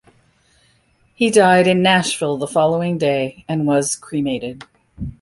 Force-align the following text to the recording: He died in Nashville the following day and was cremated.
He 1.13 1.29
died 1.29 1.67
in 1.67 1.83
Nashville 1.83 2.37
the 2.37 2.47
following 2.47 2.97
day 2.97 3.45
and 3.47 3.67
was 3.67 3.95
cremated. 3.95 4.63